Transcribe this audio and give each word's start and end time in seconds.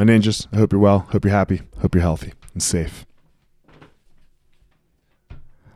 My 0.00 0.06
ninjas, 0.06 0.46
I 0.50 0.56
hope 0.56 0.72
you're 0.72 0.80
well. 0.80 1.00
Hope 1.10 1.26
you're 1.26 1.34
happy. 1.34 1.60
Hope 1.82 1.94
you're 1.94 2.00
healthy 2.00 2.32
and 2.54 2.62
safe. 2.62 3.04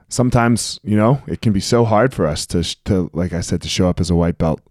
Sometimes, 0.09 0.81
you 0.83 0.97
know, 0.97 1.23
it 1.27 1.43
can 1.43 1.53
be 1.53 1.61
so 1.61 1.85
hard 1.85 2.15
for 2.15 2.27
us 2.27 2.47
to, 2.47 2.63
to 2.85 3.11
like 3.13 3.35
I 3.35 3.43
said, 3.43 3.61
to 3.61 3.69
show 3.69 3.87
up 3.87 4.01
as 4.01 4.09
a 4.09 4.15
white 4.15 4.39
belt. 4.39 4.63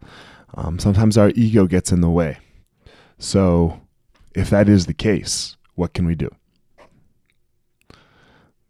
Um, 0.55 0.79
sometimes 0.79 1.19
our 1.19 1.29
ego 1.35 1.67
gets 1.67 1.91
in 1.91 2.01
the 2.01 2.09
way. 2.09 2.39
So, 3.19 3.79
if 4.33 4.49
that 4.49 4.67
is 4.67 4.87
the 4.87 4.93
case, 4.95 5.55
what 5.75 5.93
can 5.93 6.07
we 6.07 6.15
do? 6.15 6.31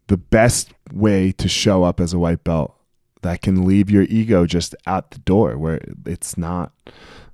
The 0.07 0.17
best 0.17 0.73
way 0.91 1.31
to 1.31 1.47
show 1.47 1.85
up 1.85 2.01
as 2.01 2.11
a 2.11 2.19
white 2.19 2.43
belt 2.43 2.75
that 3.21 3.41
can 3.41 3.65
leave 3.65 3.89
your 3.89 4.03
ego 4.09 4.45
just 4.45 4.75
out 4.85 5.11
the 5.11 5.19
door 5.19 5.57
where 5.57 5.79
it's 6.05 6.37
not, 6.37 6.73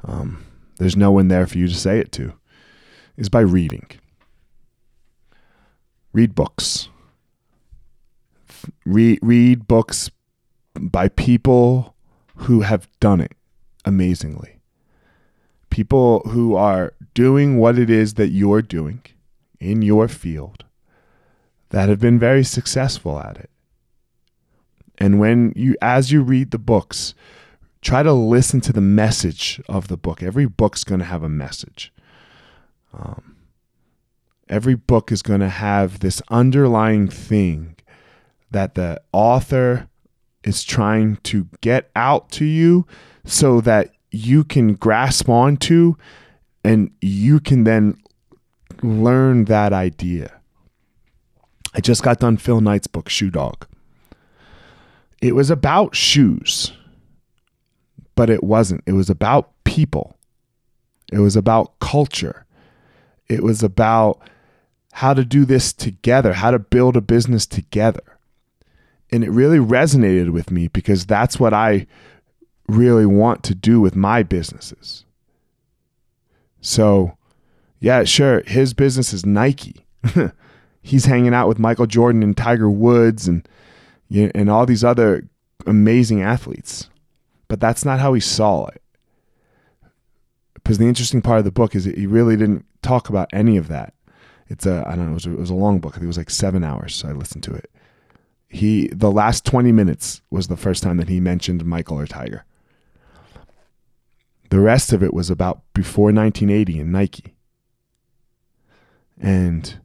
um, 0.03 0.45
there's 0.77 0.95
no 0.95 1.09
one 1.09 1.29
there 1.29 1.47
for 1.47 1.57
you 1.57 1.67
to 1.67 1.73
say 1.73 1.97
it 1.97 2.11
to, 2.11 2.33
is 3.19 3.29
by 3.29 3.41
reading. 3.41 3.85
Read 6.13 6.33
books. 6.33 6.89
Read, 8.85 9.19
read 9.21 9.67
books 9.67 10.09
by 10.73 11.09
people 11.09 11.95
who 12.35 12.61
have 12.61 12.87
done 12.99 13.19
it 13.19 13.33
amazingly. 13.85 14.59
People 15.69 16.21
who 16.21 16.55
are 16.55 16.93
doing 17.13 17.57
what 17.57 17.77
it 17.77 17.89
is 17.89 18.13
that 18.13 18.29
you're 18.29 18.61
doing 18.61 19.01
in 19.59 19.81
your 19.81 20.07
field 20.07 20.63
that 21.69 21.89
have 21.89 21.99
been 21.99 22.17
very 22.17 22.43
successful 22.43 23.19
at 23.19 23.37
it. 23.37 23.49
And 24.97 25.19
when 25.19 25.53
you, 25.55 25.75
as 25.81 26.11
you 26.11 26.21
read 26.21 26.51
the 26.51 26.57
books, 26.57 27.13
try 27.81 28.01
to 28.01 28.13
listen 28.13 28.61
to 28.61 28.73
the 28.73 28.81
message 28.81 29.61
of 29.69 29.89
the 29.89 29.97
book. 29.97 30.23
Every 30.23 30.45
book's 30.45 30.83
going 30.83 30.99
to 30.99 31.05
have 31.05 31.23
a 31.23 31.29
message. 31.29 31.93
Every 34.49 34.75
book 34.75 35.11
is 35.11 35.21
going 35.21 35.41
to 35.41 35.49
have 35.49 35.99
this 35.99 36.21
underlying 36.29 37.07
thing 37.07 37.75
that 38.51 38.75
the 38.75 38.99
author 39.13 39.87
is 40.43 40.63
trying 40.63 41.17
to 41.17 41.47
get 41.61 41.91
out 41.95 42.31
to 42.31 42.45
you 42.45 42.87
so 43.25 43.61
that 43.61 43.91
you 44.11 44.43
can 44.43 44.73
grasp 44.73 45.29
onto 45.29 45.95
and 46.63 46.91
you 47.01 47.39
can 47.39 47.63
then 47.63 47.97
learn 48.81 49.45
that 49.45 49.73
idea. 49.73 50.39
I 51.73 51.81
just 51.81 52.01
got 52.01 52.19
done 52.19 52.37
Phil 52.37 52.61
Knight's 52.61 52.87
book, 52.87 53.09
Shoe 53.09 53.29
Dog. 53.29 53.67
It 55.21 55.35
was 55.35 55.49
about 55.49 55.95
shoes, 55.95 56.71
but 58.15 58.29
it 58.29 58.43
wasn't. 58.43 58.83
It 58.85 58.93
was 58.93 59.09
about 59.09 59.51
people, 59.63 60.17
it 61.11 61.19
was 61.19 61.35
about 61.35 61.77
culture, 61.79 62.45
it 63.27 63.43
was 63.43 63.61
about 63.61 64.21
how 64.93 65.13
to 65.13 65.23
do 65.23 65.45
this 65.45 65.73
together, 65.73 66.33
how 66.33 66.51
to 66.51 66.59
build 66.59 66.97
a 66.97 67.01
business 67.01 67.45
together. 67.45 68.19
And 69.11 69.23
it 69.23 69.29
really 69.29 69.57
resonated 69.57 70.31
with 70.31 70.51
me 70.51 70.67
because 70.67 71.05
that's 71.05 71.39
what 71.39 71.53
I 71.53 71.87
really 72.67 73.05
want 73.05 73.43
to 73.43 73.55
do 73.55 73.81
with 73.81 73.95
my 73.95 74.23
businesses. 74.23 75.05
So, 76.61 77.17
yeah, 77.79 78.03
sure, 78.03 78.43
his 78.45 78.73
business 78.73 79.13
is 79.13 79.25
Nike. 79.25 79.85
He's 80.81 81.05
hanging 81.05 81.33
out 81.33 81.47
with 81.47 81.59
Michael 81.59 81.87
Jordan 81.87 82.23
and 82.23 82.35
Tiger 82.35 82.69
Woods 82.69 83.27
and 83.27 83.47
and 84.11 84.49
all 84.49 84.65
these 84.65 84.83
other 84.83 85.27
amazing 85.67 86.21
athletes. 86.21 86.89
But 87.47 87.59
that's 87.59 87.85
not 87.85 87.99
how 87.99 88.13
he 88.13 88.19
saw 88.19 88.67
it. 88.67 88.81
Because 90.53 90.77
the 90.77 90.87
interesting 90.87 91.21
part 91.21 91.39
of 91.39 91.45
the 91.45 91.51
book 91.51 91.75
is 91.75 91.85
that 91.85 91.97
he 91.97 92.07
really 92.07 92.35
didn't 92.35 92.65
talk 92.81 93.09
about 93.09 93.29
any 93.33 93.57
of 93.57 93.67
that. 93.67 93.93
It's 94.49 94.65
a 94.65 94.83
I 94.87 94.95
don't 94.95 95.05
know, 95.05 95.11
it 95.11 95.15
was 95.15 95.25
a, 95.25 95.31
it 95.31 95.39
was 95.39 95.49
a 95.49 95.55
long 95.55 95.79
book. 95.79 95.93
I 95.93 95.95
think 95.95 96.05
it 96.05 96.07
was 96.07 96.17
like 96.17 96.29
7 96.29 96.63
hours, 96.63 96.95
so 96.95 97.07
I 97.07 97.11
listened 97.13 97.43
to 97.43 97.53
it. 97.53 97.71
He 98.47 98.87
the 98.87 99.11
last 99.11 99.45
20 99.45 99.71
minutes 99.71 100.21
was 100.29 100.47
the 100.47 100.57
first 100.57 100.83
time 100.83 100.97
that 100.97 101.09
he 101.09 101.19
mentioned 101.19 101.63
Michael 101.65 101.99
or 101.99 102.07
Tiger. 102.07 102.45
The 104.49 104.59
rest 104.59 104.91
of 104.91 105.03
it 105.03 105.13
was 105.13 105.29
about 105.29 105.61
before 105.73 106.11
1980 106.11 106.79
and 106.79 106.91
Nike. 106.91 107.35
And 109.21 109.79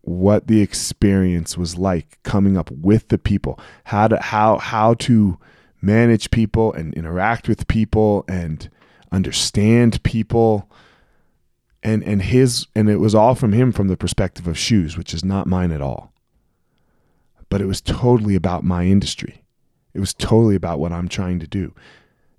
what 0.00 0.46
the 0.46 0.62
experience 0.62 1.58
was 1.58 1.76
like 1.76 2.18
coming 2.22 2.56
up 2.56 2.70
with 2.70 3.08
the 3.08 3.18
people, 3.18 3.60
how 3.84 4.08
to 4.08 4.18
how 4.18 4.58
how 4.58 4.94
to 4.94 5.38
manage 5.82 6.30
people 6.30 6.72
and 6.72 6.94
interact 6.94 7.48
with 7.48 7.68
people 7.68 8.24
and 8.28 8.70
understand 9.12 10.02
people. 10.02 10.70
And 11.86 12.02
and 12.02 12.20
his 12.20 12.66
and 12.74 12.90
it 12.90 12.96
was 12.96 13.14
all 13.14 13.36
from 13.36 13.52
him 13.52 13.70
from 13.70 13.86
the 13.86 13.96
perspective 13.96 14.48
of 14.48 14.58
shoes, 14.58 14.98
which 14.98 15.14
is 15.14 15.24
not 15.24 15.46
mine 15.46 15.70
at 15.70 15.80
all. 15.80 16.12
But 17.48 17.60
it 17.60 17.66
was 17.66 17.80
totally 17.80 18.34
about 18.34 18.64
my 18.64 18.86
industry. 18.86 19.44
It 19.94 20.00
was 20.00 20.12
totally 20.12 20.56
about 20.56 20.80
what 20.80 20.90
I'm 20.90 21.06
trying 21.06 21.38
to 21.38 21.46
do. 21.46 21.72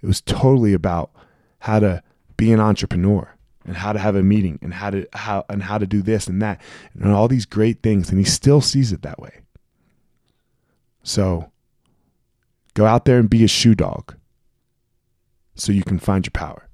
It 0.02 0.06
was 0.06 0.20
totally 0.20 0.74
about 0.74 1.12
how 1.60 1.80
to 1.80 2.04
be 2.36 2.52
an 2.52 2.60
entrepreneur 2.60 3.34
and 3.66 3.78
how 3.78 3.94
to 3.94 4.00
have 4.00 4.18
a 4.18 4.22
meeting 4.22 4.60
and 4.62 4.74
how 4.74 4.90
to 4.90 5.08
how 5.14 5.46
and 5.48 5.64
how 5.64 5.78
to 5.78 5.88
do 5.88 6.02
this 6.02 6.28
and 6.28 6.42
that 6.42 6.60
and 6.94 7.14
all 7.14 7.30
these 7.30 7.46
great 7.46 7.82
things 7.82 8.10
and 8.10 8.20
he 8.20 8.26
still 8.26 8.60
sees 8.60 8.92
it 8.92 9.02
that 9.04 9.18
way. 9.18 9.44
So 11.04 11.54
go 12.74 12.86
out 12.86 13.06
there 13.06 13.18
and 13.18 13.30
be 13.30 13.46
a 13.46 13.48
shoe 13.48 13.76
dog 13.76 14.14
so 15.56 15.72
you 15.72 15.86
can 15.86 16.00
find 16.00 16.26
your 16.26 16.32
power. 16.32 16.67